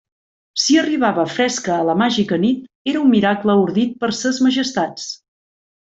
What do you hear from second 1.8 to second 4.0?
la màgica nit, era un miracle ordit